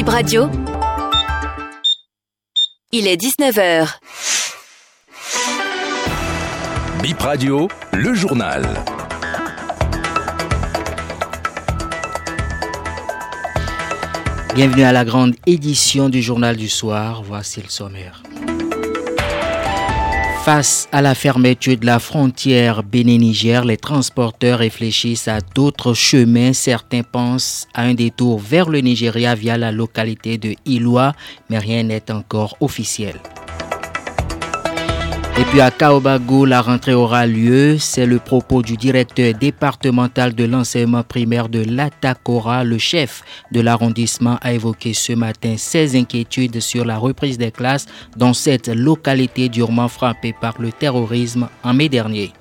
Bip 0.00 0.08
Radio. 0.08 0.48
Il 2.90 3.06
est 3.06 3.20
19h. 3.20 3.98
Bip 7.02 7.20
Radio, 7.20 7.68
le 7.92 8.14
journal. 8.14 8.66
Bienvenue 14.54 14.84
à 14.84 14.92
la 14.92 15.04
grande 15.04 15.34
édition 15.44 16.08
du 16.08 16.22
journal 16.22 16.56
du 16.56 16.70
soir. 16.70 17.22
Voici 17.22 17.60
le 17.60 17.68
sommaire. 17.68 18.22
Face 20.44 20.88
à 20.90 21.02
la 21.02 21.14
fermeture 21.14 21.76
de 21.76 21.84
la 21.84 21.98
frontière 21.98 22.82
Bénin-Niger, 22.82 23.62
les 23.66 23.76
transporteurs 23.76 24.60
réfléchissent 24.60 25.28
à 25.28 25.40
d'autres 25.40 25.92
chemins. 25.92 26.54
Certains 26.54 27.02
pensent 27.02 27.68
à 27.74 27.82
un 27.82 27.92
détour 27.92 28.38
vers 28.38 28.70
le 28.70 28.80
Nigeria 28.80 29.34
via 29.34 29.58
la 29.58 29.70
localité 29.70 30.38
de 30.38 30.54
Iloa, 30.64 31.12
mais 31.50 31.58
rien 31.58 31.82
n'est 31.82 32.10
encore 32.10 32.56
officiel. 32.60 33.20
Et 35.38 35.44
puis 35.44 35.60
à 35.60 35.70
Kaobago, 35.70 36.44
la 36.44 36.60
rentrée 36.60 36.92
aura 36.92 37.26
lieu. 37.26 37.78
C'est 37.78 38.04
le 38.04 38.18
propos 38.18 38.62
du 38.62 38.76
directeur 38.76 39.32
départemental 39.34 40.34
de 40.34 40.44
l'enseignement 40.44 41.02
primaire 41.02 41.48
de 41.48 41.64
l'Atakora. 41.64 42.62
Le 42.62 42.78
chef 42.78 43.22
de 43.50 43.60
l'arrondissement 43.60 44.38
a 44.42 44.52
évoqué 44.52 44.92
ce 44.92 45.14
matin 45.14 45.54
ses 45.56 45.98
inquiétudes 45.98 46.60
sur 46.60 46.84
la 46.84 46.98
reprise 46.98 47.38
des 47.38 47.50
classes 47.50 47.86
dans 48.16 48.34
cette 48.34 48.68
localité 48.68 49.48
durement 49.48 49.88
frappée 49.88 50.34
par 50.38 50.60
le 50.60 50.72
terrorisme 50.72 51.48
en 51.62 51.72
mai 51.72 51.88
dernier. 51.88 52.32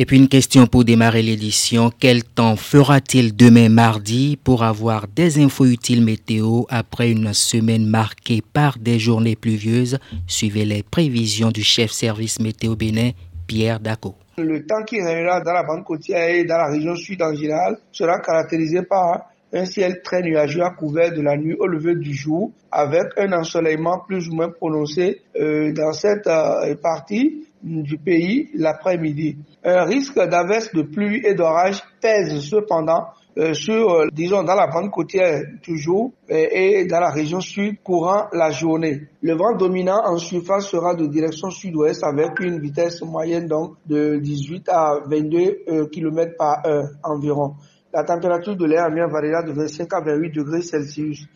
Et 0.00 0.06
puis 0.06 0.16
une 0.16 0.28
question 0.28 0.68
pour 0.68 0.84
démarrer 0.84 1.22
l'édition. 1.22 1.90
Quel 1.98 2.22
temps 2.22 2.54
fera-t-il 2.54 3.34
demain 3.34 3.68
mardi 3.68 4.38
pour 4.44 4.62
avoir 4.62 5.08
des 5.08 5.42
infos 5.42 5.66
utiles 5.66 6.04
météo 6.04 6.62
après 6.68 7.10
une 7.10 7.34
semaine 7.34 7.84
marquée 7.84 8.40
par 8.40 8.78
des 8.78 9.00
journées 9.00 9.34
pluvieuses? 9.34 9.98
Suivez 10.28 10.64
les 10.64 10.84
prévisions 10.84 11.50
du 11.50 11.64
chef 11.64 11.90
service 11.90 12.38
météo 12.38 12.76
Bénin, 12.76 13.10
Pierre 13.48 13.80
Daco. 13.80 14.14
Le 14.36 14.64
temps 14.64 14.84
qui 14.84 15.02
régnera 15.02 15.40
dans 15.40 15.52
la 15.52 15.64
bande 15.64 15.82
côtière 15.82 16.28
et 16.28 16.44
dans 16.44 16.58
la 16.58 16.68
région 16.68 16.94
sud 16.94 17.20
en 17.20 17.34
général 17.34 17.78
sera 17.90 18.20
caractérisé 18.20 18.82
par 18.82 19.26
un 19.52 19.64
ciel 19.64 20.00
très 20.02 20.22
nuageux 20.22 20.62
à 20.62 20.70
couvert 20.70 21.12
de 21.12 21.22
la 21.22 21.36
nuit 21.36 21.56
au 21.58 21.66
lever 21.66 21.96
du 21.96 22.14
jour 22.14 22.52
avec 22.70 23.06
un 23.16 23.32
ensoleillement 23.32 23.98
plus 24.06 24.28
ou 24.28 24.34
moins 24.34 24.50
prononcé 24.50 25.22
euh, 25.40 25.72
dans 25.72 25.92
cette 25.92 26.28
euh, 26.28 26.76
partie 26.76 27.47
du 27.62 27.98
pays 27.98 28.50
l'après-midi. 28.54 29.36
Un 29.64 29.84
risque 29.84 30.16
d'averse 30.16 30.72
de 30.74 30.82
pluie 30.82 31.22
et 31.24 31.34
d'orage 31.34 31.82
pèse 32.00 32.40
cependant 32.40 33.08
euh, 33.38 33.54
sur, 33.54 33.92
euh, 33.92 34.06
disons, 34.12 34.42
dans 34.42 34.56
la 34.56 34.66
bande 34.66 34.90
côtière 34.90 35.42
toujours 35.62 36.10
et, 36.28 36.80
et 36.80 36.86
dans 36.86 36.98
la 36.98 37.10
région 37.10 37.40
sud 37.40 37.80
courant 37.84 38.24
la 38.32 38.50
journée. 38.50 39.02
Le 39.22 39.34
vent 39.34 39.54
dominant 39.56 40.00
en 40.04 40.18
surface 40.18 40.66
sera 40.66 40.96
de 40.96 41.06
direction 41.06 41.50
sud-ouest 41.50 42.02
avec 42.02 42.40
une 42.40 42.58
vitesse 42.60 43.00
moyenne 43.02 43.46
donc 43.46 43.74
de 43.86 44.16
18 44.16 44.68
à 44.70 44.94
22 45.06 45.38
euh, 45.68 45.86
km 45.86 46.32
par 46.36 46.66
heure 46.66 46.88
environ. 47.04 47.54
La 47.94 48.02
température 48.02 48.56
de 48.56 48.66
l'air 48.66 48.86
ambiant 48.86 49.08
variera 49.08 49.42
de 49.42 49.52
25 49.52 49.88
à 49.92 50.00
28 50.00 50.30
degrés 50.34 50.62
Celsius. 50.62 51.28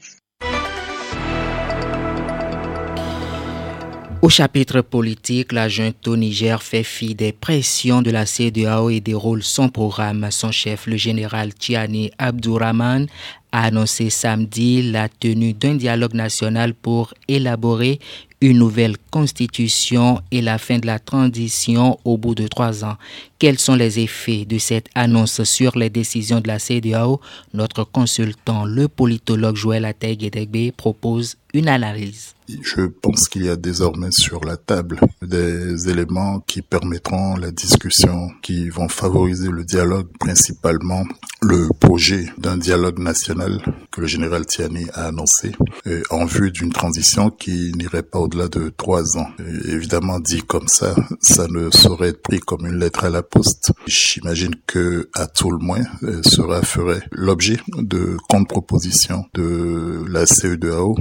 Au 4.23 4.29
chapitre 4.29 4.83
politique, 4.83 5.51
la 5.51 5.69
junte 5.69 6.07
au 6.07 6.17
Niger 6.17 6.63
fait 6.63 6.85
fi 6.85 7.13
des 7.17 7.33
pressions 7.33 8.03
de 8.03 8.13
la 8.13 8.25
CDAO 8.25 8.89
et 8.89 9.01
déroule 9.01 9.43
son 9.43 9.69
programme. 9.69 10.29
Son 10.31 10.53
chef, 10.53 10.87
le 10.87 10.97
général 10.97 11.53
Tiani 11.53 12.13
Abdourahman, 12.19 13.09
a 13.51 13.65
annoncé 13.65 14.11
samedi 14.11 14.93
la 14.93 15.09
tenue 15.09 15.55
d'un 15.55 15.75
dialogue 15.75 16.15
national 16.15 16.73
pour 16.73 17.15
élaborer 17.27 17.99
une 18.41 18.59
nouvelle 18.59 18.97
constitution 19.11 20.21
et 20.31 20.41
la 20.41 20.59
fin 20.59 20.79
de 20.79 20.87
la 20.87 21.01
transition 21.01 21.99
au 22.05 22.17
bout 22.17 22.37
de 22.37 22.47
trois 22.47 22.85
ans. 22.85 22.99
Quels 23.41 23.59
sont 23.59 23.75
les 23.75 23.99
effets 23.99 24.45
de 24.45 24.59
cette 24.59 24.89
annonce 24.95 25.43
sur 25.43 25.77
les 25.77 25.91
décisions 25.91 26.39
de 26.41 26.47
la 26.47 26.61
CDAO 26.61 27.21
Notre 27.55 27.83
consultant, 27.83 28.67
le 28.67 28.87
politologue 28.87 29.57
Joël 29.57 29.85
Ateg 29.85 30.73
propose 30.77 31.37
une 31.53 31.67
analyse. 31.67 32.37
Je 32.63 32.83
pense 32.83 33.29
qu'il 33.29 33.45
y 33.45 33.49
a 33.49 33.57
désormais 33.57 34.11
sur 34.11 34.45
la 34.45 34.57
table 34.57 35.01
des 35.23 35.89
éléments 35.89 36.41
qui 36.41 36.63
permettront 36.63 37.37
la 37.37 37.51
discussion, 37.51 38.31
qui 38.43 38.69
vont 38.69 38.89
favoriser 38.89 39.49
le 39.49 39.65
dialogue, 39.65 40.09
principalement 40.19 41.05
le 41.41 41.69
projet 41.81 42.27
d'un 42.39 42.57
dialogue 42.57 42.99
national 42.99 43.63
que 43.91 44.01
le 44.01 44.07
général 44.07 44.47
Tiani 44.47 44.87
a 44.95 45.07
annoncé 45.07 45.53
euh, 45.87 46.03
en 46.11 46.25
vue 46.25 46.51
d'une 46.51 46.73
transition 46.73 47.31
qui 47.31 47.73
n'irait 47.77 48.03
pas 48.03 48.19
au-delà 48.19 48.49
de 48.49 48.73
trois 48.77 49.19
ans. 49.19 49.29
Évidemment, 49.67 50.21
dit 50.21 50.43
comme 50.43 50.69
ça, 50.69 50.95
ça 51.21 51.47
ne 51.49 51.71
saurait 51.71 52.09
être 52.09 52.23
pris 52.23 52.41
comme 52.41 52.67
une 52.67 52.79
lettre 52.79 53.05
à 53.05 53.11
la 53.11 53.23
poste. 53.23 53.73
J'imagine 53.87 54.55
que, 54.67 55.09
à 55.15 55.27
tout 55.27 55.51
le 55.51 55.59
moins, 55.59 55.85
euh, 56.05 56.21
cela 56.23 56.63
ferait 56.63 57.03
l'objet 57.11 57.59
de 57.77 58.17
contre-propositions 58.29 59.25
de 59.35 60.05
la 60.09 60.27
CEDAO 60.27 60.97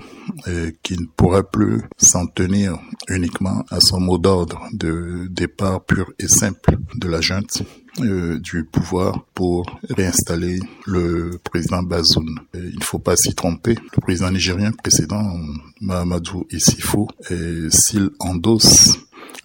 et 0.47 0.75
qui 0.83 0.97
ne 0.97 1.05
pourra 1.15 1.40
plus 1.43 1.81
s'en 1.97 2.27
tenir 2.27 2.77
uniquement 3.09 3.63
à 3.69 3.79
son 3.79 3.99
mot 3.99 4.17
d'ordre 4.17 4.61
de 4.73 5.27
départ 5.29 5.83
pur 5.83 6.11
et 6.19 6.27
simple 6.27 6.77
de 6.95 7.07
la 7.07 7.21
junte 7.21 7.63
euh, 7.99 8.39
du 8.39 8.63
pouvoir 8.63 9.25
pour 9.33 9.65
réinstaller 9.89 10.59
le 10.85 11.39
président 11.43 11.83
Bazoum. 11.83 12.39
il 12.53 12.77
ne 12.79 12.83
faut 12.83 12.99
pas 12.99 13.15
s'y 13.15 13.35
tromper. 13.35 13.75
Le 13.95 14.01
président 14.01 14.31
nigérien 14.31 14.71
précédent, 14.71 15.37
Mahamadou 15.81 16.47
Issifou, 16.51 17.07
s'il 17.69 18.11
endosse 18.19 18.97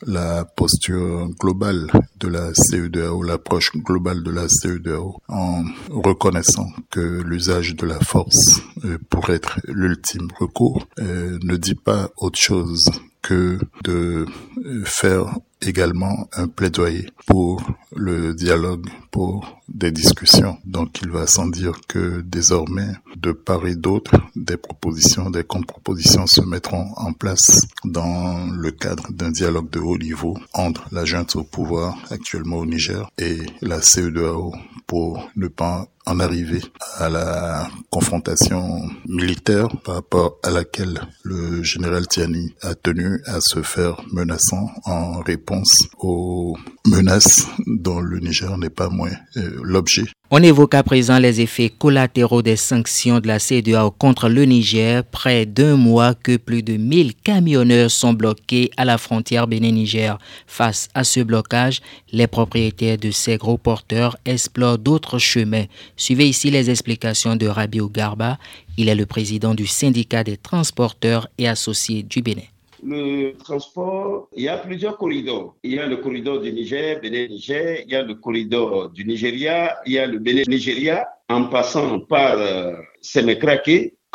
la 0.07 0.45
posture 0.45 1.29
globale 1.39 1.87
de 2.19 2.29
la 2.29 2.53
CEDEAO, 2.55 3.23
l'approche 3.23 3.73
globale 3.77 4.23
de 4.23 4.31
la 4.31 4.49
CEDEAO, 4.49 5.17
en 5.29 5.65
reconnaissant 5.89 6.69
que 6.91 7.23
l'usage 7.23 7.77
de 7.77 7.87
la 7.87 8.01
force 8.01 8.61
euh, 8.85 8.99
pourrait 9.11 9.37
être 9.37 9.61
l'ultime 9.69 10.29
recours, 10.39 10.87
euh, 11.01 11.39
ne 11.43 11.57
dit 11.57 11.75
pas 11.75 12.11
autre 12.17 12.39
chose 12.39 12.91
que 13.23 13.59
de 13.83 14.27
euh, 14.65 14.85
faire 14.85 15.39
également 15.63 16.29
un 16.33 16.47
plaidoyer 16.49 17.07
pour 17.27 17.63
le 17.95 18.35
dialogue, 18.35 18.87
pour 19.11 19.59
des 19.69 19.91
discussions. 19.91 20.59
Donc 20.65 21.01
il 21.03 21.11
va 21.11 21.27
sans 21.27 21.47
dire 21.47 21.81
que 21.89 22.21
désormais, 22.21 22.93
de 23.27 23.33
part 23.33 23.67
et 23.67 23.75
d'autre, 23.75 24.13
des 24.37 24.57
propositions, 24.57 25.31
des 25.31 25.43
contre-propositions 25.43 26.29
se 26.29 26.43
mettront 26.43 26.93
en 26.97 27.13
place 27.13 27.67
dans 27.85 28.47
le 28.55 28.71
cadre 28.71 29.11
d'un 29.11 29.33
dialogue 29.33 29.69
de 29.71 29.81
haut 29.81 29.99
niveau 29.99 30.39
entre 30.55 30.87
la 30.93 31.05
junte 31.05 31.35
au 31.35 31.43
pouvoir 31.43 31.97
actuellement 32.11 32.59
au 32.59 32.67
Niger 32.67 33.11
et 33.19 33.39
la 33.63 33.83
CEDEAO 33.83 34.55
pour 34.87 35.29
ne 35.37 35.49
pas 35.49 35.87
en 36.07 36.21
arriver 36.21 36.61
à 36.99 37.09
la 37.09 37.69
confrontation 37.91 38.81
militaire 39.09 39.69
par 39.85 39.97
rapport 39.97 40.39
à 40.45 40.51
laquelle 40.51 41.01
le 41.25 41.63
général 41.65 42.07
Tiani 42.07 42.55
a 42.63 42.75
tenu 42.77 43.21
à 43.27 43.39
se 43.41 43.61
faire 43.63 44.01
menaçant 44.13 44.71
en 44.85 45.21
réponse 45.21 45.89
aux 45.99 46.57
menaces 46.87 47.47
dont 47.67 48.01
le 48.01 48.21
Niger 48.21 48.57
n'est 48.57 48.71
pas 48.71 48.89
moins 48.89 49.11
euh, 49.37 49.59
l'objet. 49.63 50.05
On 50.29 50.43
évoque 50.43 50.75
à 50.75 50.83
présent 50.83 51.19
les 51.21 51.41
effets 51.41 51.69
collatéraux 51.69 52.43
des 52.43 52.57
sanctions 52.57 53.21
de 53.21 53.29
la 53.29 53.39
CEDEAO 53.39 53.93
contre 53.93 54.29
le 54.29 54.43
Niger. 54.45 55.05
Près 55.05 55.47
d'un 55.47 55.77
mois 55.77 56.15
que 56.15 56.37
plus 56.37 56.65
de 56.65 56.77
1000 56.77 57.15
camionneurs 57.15 57.93
sont 57.93 58.13
bloqués 58.13 58.73
à 58.77 58.85
la 58.85 58.99
frontière 58.99 59.47
Bénin-Niger. 59.47 60.19
Face 60.49 60.89
à 60.95 61.05
ce 61.05 61.21
blocage, 61.21 61.81
les 62.11 62.27
propriétaires 62.27 62.99
de 62.99 63.13
ces 63.13 63.37
gros 63.37 63.57
porteurs 63.57 64.17
explorent 64.25 64.76
d'autres 64.77 65.19
chemins. 65.19 65.65
Suivez 65.97 66.29
ici 66.29 66.51
les 66.51 66.71
explications 66.71 67.37
de 67.37 67.47
Rabiou 67.47 67.89
Garba. 67.89 68.39
Il 68.77 68.89
est 68.89 68.95
le 68.95 69.07
président 69.07 69.55
du 69.55 69.67
syndicat 69.67 70.25
des 70.25 70.37
transporteurs 70.37 71.29
et 71.39 71.49
associés 71.49 72.03
du 72.03 72.23
Bénin 72.23 72.43
le 72.87 73.33
transport, 73.33 74.29
il 74.37 74.45
y 74.45 74.49
a 74.49 74.59
plusieurs 74.59 74.97
corridors. 74.97 75.57
Il 75.63 75.73
y 75.73 75.79
a 75.79 75.87
le 75.87 75.97
corridor 75.97 76.41
du 76.41 76.53
Niger, 76.53 77.01
Bénin-Niger, 77.01 77.83
il 77.87 77.93
y 77.93 77.97
a 77.97 78.03
le 78.03 78.15
corridor 78.15 78.91
du 78.91 79.05
Nigeria, 79.05 79.77
il 79.87 79.95
y 79.95 79.99
a 79.99 80.07
le 80.07 80.19
Bénin-Nigeria, 80.19 81.09
en 81.29 81.45
passant 81.45 82.01
par 82.01 82.39
euh, 82.39 82.75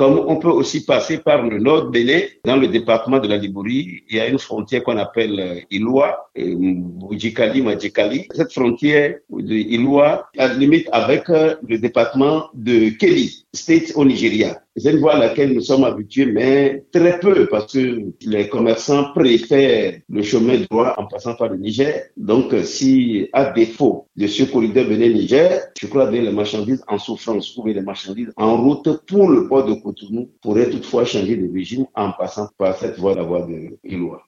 comme 0.01 0.17
on 0.27 0.37
peut 0.37 0.49
aussi 0.49 0.83
passer 0.83 1.19
par 1.19 1.43
le 1.43 1.59
nord 1.59 1.91
Bénin, 1.91 2.21
dans 2.43 2.55
le 2.55 2.67
département 2.67 3.19
de 3.19 3.27
la 3.27 3.37
Libourie, 3.37 4.03
il 4.09 4.15
y 4.17 4.19
a 4.19 4.25
une 4.25 4.39
frontière 4.39 4.81
qu'on 4.81 4.97
appelle 4.97 5.39
euh, 5.39 5.59
Iloa, 5.69 6.27
Mujikali, 6.35 7.61
Majikali. 7.61 8.27
Cette 8.33 8.51
frontière 8.51 9.17
de 9.29 9.53
Iloa, 9.53 10.27
limite 10.57 10.89
avec 10.91 11.29
euh, 11.29 11.53
le 11.67 11.77
département 11.77 12.49
de 12.55 12.89
Kéli. 12.89 13.45
States 13.53 13.91
au 13.93 14.03
Nigeria. 14.03 14.60
C'est 14.77 14.91
une 14.93 14.99
voie 14.99 15.15
à 15.15 15.19
laquelle 15.19 15.53
nous 15.53 15.59
sommes 15.59 15.83
habitués, 15.83 16.27
mais 16.27 16.85
très 16.93 17.19
peu, 17.19 17.45
parce 17.47 17.73
que 17.73 18.03
les 18.25 18.47
commerçants 18.47 19.11
préfèrent 19.13 19.99
le 20.07 20.21
chemin 20.23 20.61
droit 20.69 20.93
en 20.97 21.07
passant 21.07 21.35
par 21.35 21.49
le 21.49 21.57
Niger. 21.57 22.03
Donc, 22.15 22.53
si 22.63 23.27
à 23.33 23.51
défaut 23.51 24.07
de 24.15 24.27
ce 24.27 24.43
corridor 24.43 24.85
Bénin-Niger, 24.85 25.59
je 25.77 25.87
crois 25.87 26.07
que 26.07 26.13
les 26.15 26.31
marchandises 26.31 26.83
en 26.87 26.97
souffrance 26.97 27.55
ou 27.57 27.65
les 27.67 27.81
marchandises 27.81 28.31
en 28.37 28.61
route 28.63 29.05
pour 29.07 29.29
le 29.29 29.49
port 29.49 29.65
de 29.65 29.73
Cotonou 29.73 30.29
pourraient 30.41 30.69
toutefois 30.69 31.03
changer 31.03 31.35
de 31.35 31.51
régime 31.51 31.85
en 31.93 32.11
passant 32.13 32.47
par 32.57 32.73
cette 32.77 32.97
voie, 32.97 33.13
la 33.13 33.23
voie 33.23 33.41
de 33.45 33.77
Iloa. 33.83 34.23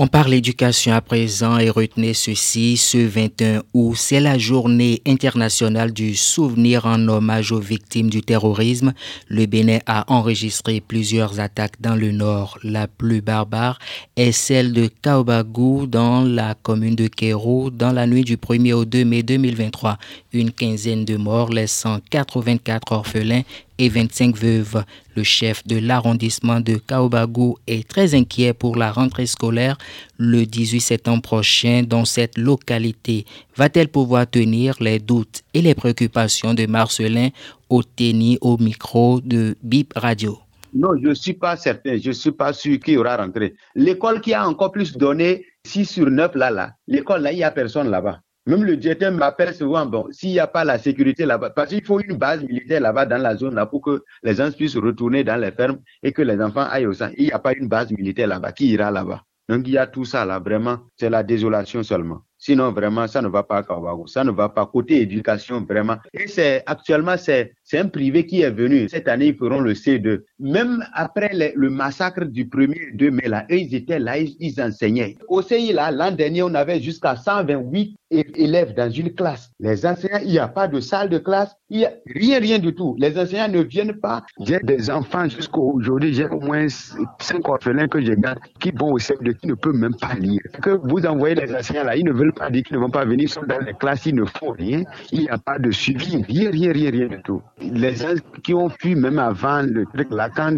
On 0.00 0.06
parle 0.06 0.32
éducation 0.32 0.92
à 0.92 1.00
présent 1.00 1.58
et 1.58 1.70
retenez 1.70 2.14
ceci, 2.14 2.76
ce 2.76 2.98
21 2.98 3.64
août, 3.74 3.96
c'est 3.96 4.20
la 4.20 4.38
journée 4.38 5.02
internationale 5.04 5.92
du 5.92 6.14
souvenir 6.14 6.86
en 6.86 7.08
hommage 7.08 7.50
aux 7.50 7.58
victimes 7.58 8.08
du 8.08 8.22
terrorisme. 8.22 8.92
Le 9.26 9.46
Bénin 9.46 9.80
a 9.86 10.04
enregistré 10.06 10.80
plusieurs 10.80 11.40
attaques 11.40 11.80
dans 11.80 11.96
le 11.96 12.12
nord. 12.12 12.60
La 12.62 12.86
plus 12.86 13.22
barbare 13.22 13.80
est 14.14 14.30
celle 14.30 14.72
de 14.72 14.86
Kaobagou 14.86 15.88
dans 15.88 16.22
la 16.22 16.54
commune 16.54 16.94
de 16.94 17.08
Kéro 17.08 17.70
dans 17.70 17.90
la 17.90 18.06
nuit 18.06 18.22
du 18.22 18.36
1er 18.36 18.74
au 18.74 18.84
2 18.84 19.04
mai 19.04 19.24
2023. 19.24 19.98
Une 20.32 20.52
quinzaine 20.52 21.06
de 21.06 21.16
morts 21.16 21.50
laissant 21.50 21.98
84 22.10 22.92
orphelins 22.92 23.42
et 23.78 23.88
25 23.88 24.36
veuves. 24.36 24.84
Le 25.16 25.22
chef 25.22 25.66
de 25.66 25.78
l'arrondissement 25.78 26.60
de 26.60 26.74
Kaobagou 26.74 27.56
est 27.66 27.88
très 27.88 28.14
inquiet 28.14 28.52
pour 28.52 28.76
la 28.76 28.92
rentrée 28.92 29.26
scolaire 29.26 29.78
le 30.18 30.44
18 30.44 30.80
septembre 30.80 31.22
prochain 31.22 31.82
dans 31.86 32.04
cette 32.04 32.36
localité. 32.38 33.24
Va-t-elle 33.56 33.88
pouvoir 33.88 34.28
tenir 34.28 34.74
les 34.80 34.98
doutes 34.98 35.42
et 35.54 35.62
les 35.62 35.74
préoccupations 35.74 36.54
de 36.54 36.66
Marcelin 36.66 37.28
au 37.68 37.82
tennis 37.82 38.38
au 38.40 38.58
micro 38.58 39.20
de 39.20 39.56
BIP 39.62 39.92
Radio? 39.96 40.38
Non, 40.74 40.90
je 41.02 41.08
ne 41.08 41.14
suis 41.14 41.32
pas 41.32 41.56
certain, 41.56 41.96
je 41.96 42.08
ne 42.08 42.12
suis 42.12 42.30
pas 42.30 42.52
sûr 42.52 42.78
qu'il 42.78 42.94
y 42.94 42.96
aura 42.98 43.16
rentrée. 43.16 43.54
L'école 43.74 44.20
qui 44.20 44.34
a 44.34 44.46
encore 44.46 44.70
plus 44.70 44.96
donné 44.96 45.46
6 45.64 45.86
sur 45.86 46.10
9 46.10 46.34
là, 46.34 46.50
là, 46.50 46.72
l'école 46.86 47.22
là, 47.22 47.32
il 47.32 47.36
n'y 47.36 47.44
a 47.44 47.50
personne 47.50 47.90
là-bas. 47.90 48.20
Même 48.48 48.64
le 48.64 48.78
directeur 48.78 49.12
m'appelle 49.12 49.54
souvent, 49.54 49.84
bon, 49.84 50.06
s'il 50.10 50.30
n'y 50.30 50.40
a 50.40 50.46
pas 50.46 50.64
la 50.64 50.78
sécurité 50.78 51.26
là-bas, 51.26 51.50
parce 51.50 51.68
qu'il 51.68 51.84
faut 51.84 52.00
une 52.00 52.16
base 52.16 52.42
militaire 52.42 52.80
là-bas 52.80 53.04
dans 53.04 53.20
la 53.20 53.36
zone 53.36 53.54
là 53.54 53.66
pour 53.66 53.82
que 53.82 54.02
les 54.22 54.36
gens 54.36 54.50
puissent 54.50 54.78
retourner 54.78 55.22
dans 55.22 55.36
les 55.36 55.52
fermes 55.52 55.80
et 56.02 56.12
que 56.12 56.22
les 56.22 56.40
enfants 56.40 56.66
aillent 56.70 56.86
au 56.86 56.94
centre. 56.94 57.12
Il 57.18 57.26
n'y 57.26 57.32
a 57.32 57.38
pas 57.38 57.52
une 57.52 57.68
base 57.68 57.90
militaire 57.90 58.26
là-bas. 58.26 58.52
Qui 58.52 58.70
ira 58.70 58.90
là-bas? 58.90 59.22
Donc 59.50 59.68
il 59.68 59.74
y 59.74 59.78
a 59.78 59.86
tout 59.86 60.06
ça 60.06 60.24
là, 60.24 60.38
vraiment, 60.38 60.78
c'est 60.96 61.10
la 61.10 61.22
désolation 61.22 61.82
seulement. 61.82 62.22
Sinon, 62.38 62.72
vraiment, 62.72 63.06
ça 63.06 63.20
ne 63.20 63.28
va 63.28 63.42
pas 63.42 63.58
à 63.58 63.62
Kawago. 63.64 64.06
Ça 64.06 64.24
ne 64.24 64.30
va 64.30 64.48
pas 64.48 64.64
côté 64.64 65.02
éducation, 65.02 65.60
vraiment. 65.68 65.96
Et 66.14 66.26
c'est 66.26 66.62
actuellement, 66.64 67.18
c'est 67.18 67.52
c'est 67.70 67.78
un 67.78 67.88
privé 67.88 68.24
qui 68.24 68.40
est 68.40 68.50
venu. 68.50 68.88
Cette 68.88 69.08
année, 69.08 69.26
ils 69.26 69.36
feront 69.36 69.60
le 69.60 69.74
C2. 69.74 70.22
Même 70.40 70.82
après 70.94 71.30
le, 71.54 71.68
massacre 71.68 72.24
du 72.24 72.46
1er 72.46 72.96
2 72.96 73.10
mai, 73.10 73.28
là, 73.28 73.44
eux, 73.50 73.58
ils 73.58 73.74
étaient 73.74 73.98
là, 73.98 74.16
ils, 74.16 74.58
enseignaient. 74.58 75.18
Au 75.28 75.42
CI, 75.42 75.74
là, 75.74 75.90
l'an 75.90 76.10
dernier, 76.10 76.42
on 76.42 76.54
avait 76.54 76.80
jusqu'à 76.80 77.14
128 77.14 77.94
élèves 78.10 78.72
dans 78.74 78.90
une 78.90 79.12
classe. 79.14 79.50
Les 79.60 79.84
enseignants, 79.84 80.20
il 80.22 80.30
n'y 80.30 80.38
a 80.38 80.48
pas 80.48 80.66
de 80.66 80.80
salle 80.80 81.10
de 81.10 81.18
classe, 81.18 81.54
il 81.68 81.80
n'y 81.80 81.84
a 81.84 81.92
rien, 82.06 82.38
rien 82.38 82.58
du 82.58 82.74
tout. 82.74 82.96
Les 82.98 83.18
enseignants 83.18 83.48
ne 83.48 83.60
viennent 83.60 84.00
pas. 84.00 84.24
J'ai 84.40 84.60
des 84.60 84.88
enfants 84.88 85.28
jusqu'à 85.28 85.58
aujourd'hui, 85.58 86.14
j'ai 86.14 86.24
au 86.24 86.40
moins 86.40 86.68
cinq 86.68 87.46
orphelins 87.46 87.86
que 87.86 88.00
je 88.00 88.14
garde 88.14 88.38
qui 88.60 88.70
vont 88.70 88.92
au 88.92 88.98
CM2, 88.98 89.34
qui 89.34 89.46
ne 89.46 89.54
peuvent 89.54 89.74
même 89.74 89.94
pas 89.94 90.14
lire. 90.14 90.40
Que 90.62 90.70
vous 90.70 91.04
envoyez 91.04 91.34
les 91.34 91.54
enseignants 91.54 91.84
là, 91.84 91.96
ils 91.96 92.04
ne 92.04 92.12
veulent 92.12 92.32
pas 92.32 92.48
dire 92.48 92.62
qu'ils 92.62 92.76
ne 92.78 92.80
vont 92.80 92.88
pas 92.88 93.04
venir, 93.04 93.24
ils 93.24 93.28
sont 93.28 93.44
dans 93.46 93.58
les 93.58 93.74
classes, 93.74 94.06
ils 94.06 94.14
ne 94.14 94.24
font 94.24 94.52
rien. 94.52 94.84
Il 95.12 95.20
n'y 95.20 95.28
a 95.28 95.36
pas 95.36 95.58
de 95.58 95.70
suivi, 95.70 96.22
rien, 96.22 96.50
rien, 96.50 96.72
rien, 96.72 96.90
rien 96.90 97.06
du 97.08 97.20
tout 97.22 97.42
les 97.60 97.94
gens 97.94 98.14
qui 98.42 98.54
ont 98.54 98.68
fui 98.68 98.94
même 98.94 99.18
avant 99.18 99.62
le 99.62 99.84
truc 99.86 100.08
là, 100.10 100.28
quand 100.28 100.56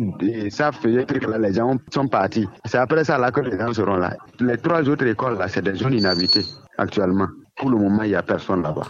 ça 0.50 0.72
faisait 0.72 1.04
truc 1.04 1.26
là, 1.26 1.38
les 1.38 1.54
gens 1.54 1.76
sont 1.92 2.08
partis. 2.08 2.46
C'est 2.64 2.78
après 2.78 3.04
ça 3.04 3.18
là 3.18 3.30
que 3.30 3.40
les 3.40 3.58
gens 3.58 3.72
seront 3.72 3.96
là. 3.96 4.16
Les 4.40 4.56
trois 4.58 4.88
autres 4.88 5.06
écoles 5.06 5.38
là, 5.38 5.48
c'est 5.48 5.62
des 5.62 5.74
zones 5.74 5.94
inhabitées 5.94 6.44
actuellement. 6.78 7.28
Pour 7.56 7.70
le 7.70 7.76
moment, 7.76 8.02
il 8.02 8.10
n'y 8.10 8.14
a 8.14 8.22
personne 8.22 8.62
là-bas. 8.62 8.86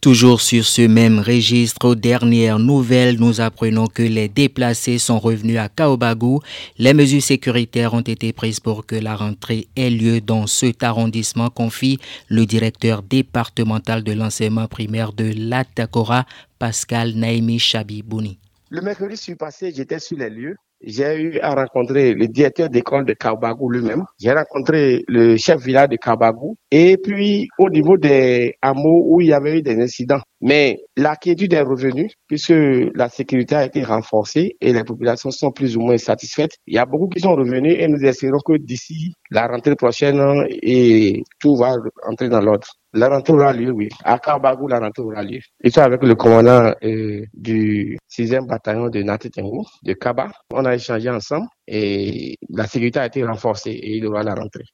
Toujours 0.00 0.40
sur 0.40 0.64
ce 0.64 0.82
même 0.82 1.18
registre, 1.18 1.88
aux 1.88 1.94
dernières 1.94 2.58
nouvelles, 2.58 3.18
nous 3.18 3.40
apprenons 3.40 3.86
que 3.86 4.02
les 4.02 4.28
déplacés 4.28 4.98
sont 4.98 5.18
revenus 5.18 5.58
à 5.58 5.68
Kaobagou. 5.68 6.40
Les 6.78 6.94
mesures 6.94 7.22
sécuritaires 7.22 7.94
ont 7.94 8.02
été 8.02 8.32
prises 8.32 8.60
pour 8.60 8.86
que 8.86 8.94
la 8.94 9.16
rentrée 9.16 9.68
ait 9.74 9.90
lieu 9.90 10.20
dans 10.20 10.46
cet 10.46 10.84
arrondissement, 10.84 11.50
confie 11.50 11.98
le 12.28 12.46
directeur 12.46 13.02
départemental 13.02 14.04
de 14.04 14.12
l'enseignement 14.12 14.68
primaire 14.68 15.12
de 15.12 15.32
l'Atakora, 15.36 16.26
Pascal 16.58 17.14
Naimi 17.14 17.58
Chabibouni. 17.58 18.38
Le 18.68 18.82
mercredi 18.82 19.34
passé, 19.34 19.72
j'étais 19.74 19.98
sur 19.98 20.18
les 20.18 20.30
lieux 20.30 20.56
j'ai 20.82 21.20
eu 21.20 21.38
à 21.40 21.54
rencontrer 21.54 22.14
le 22.14 22.28
directeur 22.28 22.68
d'école 22.68 23.04
de 23.04 23.12
Kabagou 23.12 23.70
lui-même. 23.70 24.04
J'ai 24.20 24.32
rencontré 24.32 25.04
le 25.08 25.36
chef 25.36 25.60
village 25.62 25.88
de 25.88 25.96
Kabagou. 25.96 26.56
Et 26.70 26.96
puis, 27.02 27.48
au 27.58 27.70
niveau 27.70 27.96
des 27.96 28.54
hameaux 28.62 29.04
où 29.06 29.20
il 29.20 29.28
y 29.28 29.32
avait 29.32 29.58
eu 29.58 29.62
des 29.62 29.80
incidents. 29.80 30.20
Mais 30.40 30.80
l'inquiétude 30.96 31.54
est 31.54 31.62
revenue 31.62 32.10
puisque 32.26 32.52
la 32.94 33.08
sécurité 33.08 33.54
a 33.54 33.64
été 33.64 33.82
renforcée 33.82 34.56
et 34.60 34.72
les 34.72 34.84
populations 34.84 35.30
sont 35.30 35.50
plus 35.50 35.76
ou 35.76 35.80
moins 35.80 35.96
satisfaites. 35.98 36.56
Il 36.66 36.74
y 36.74 36.78
a 36.78 36.84
beaucoup 36.84 37.08
qui 37.08 37.20
sont 37.20 37.34
revenus 37.34 37.76
et 37.78 37.88
nous 37.88 38.02
espérons 38.04 38.38
que 38.44 38.56
d'ici 38.58 39.14
la 39.30 39.46
rentrée 39.46 39.74
prochaine, 39.76 40.20
et 40.48 41.22
tout 41.40 41.56
va 41.56 41.74
entrer 42.06 42.28
dans 42.28 42.40
l'ordre. 42.40 42.66
La 42.92 43.08
rentrée 43.08 43.32
aura 43.32 43.52
lieu, 43.52 43.70
oui. 43.70 43.88
À 44.04 44.18
Kabagou, 44.18 44.68
la 44.68 44.78
rentrée 44.78 45.02
aura 45.02 45.22
lieu. 45.22 45.40
Et 45.62 45.70
ça 45.70 45.84
avec 45.84 46.02
le 46.02 46.14
commandant 46.14 46.72
euh, 46.82 47.24
du 47.34 47.98
6e 48.10 48.46
bataillon 48.46 48.88
de 48.88 49.02
Natitengo, 49.02 49.64
de 49.82 49.92
Kaba. 49.94 50.30
On 50.52 50.64
a 50.64 50.74
échangé 50.74 51.10
ensemble 51.10 51.46
et 51.66 52.36
la 52.50 52.66
sécurité 52.66 53.00
a 53.00 53.06
été 53.06 53.24
renforcée 53.24 53.72
et 53.72 53.96
il 53.96 54.06
aura 54.06 54.22
la 54.22 54.34
rentrée. 54.34 54.64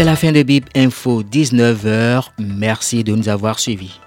C'est 0.00 0.06
la 0.06 0.16
fin 0.16 0.32
de 0.32 0.42
Bib 0.42 0.64
Info 0.74 1.22
19h. 1.22 2.28
Merci 2.38 3.04
de 3.04 3.14
nous 3.14 3.28
avoir 3.28 3.58
suivis. 3.58 4.00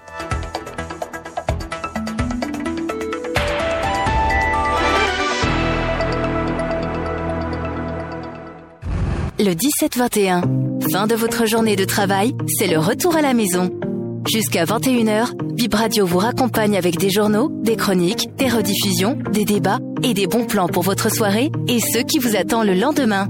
Le 9.38 9.52
17-21, 9.52 10.90
fin 10.90 11.06
de 11.06 11.14
votre 11.14 11.46
journée 11.46 11.76
de 11.76 11.84
travail, 11.84 12.34
c'est 12.48 12.66
le 12.66 12.80
retour 12.80 13.14
à 13.14 13.22
la 13.22 13.32
maison. 13.32 13.70
Jusqu'à 14.26 14.64
21h, 14.64 15.54
Bib 15.54 15.74
Radio 15.74 16.06
vous 16.06 16.18
raccompagne 16.18 16.76
avec 16.76 16.98
des 16.98 17.10
journaux, 17.10 17.52
des 17.62 17.76
chroniques, 17.76 18.34
des 18.36 18.48
rediffusions, 18.48 19.16
des 19.30 19.44
débats 19.44 19.78
et 20.02 20.12
des 20.12 20.26
bons 20.26 20.46
plans 20.46 20.66
pour 20.66 20.82
votre 20.82 21.08
soirée 21.08 21.52
et 21.68 21.78
ceux 21.78 22.02
qui 22.02 22.18
vous 22.18 22.34
attendent 22.34 22.66
le 22.66 22.74
lendemain. 22.74 23.28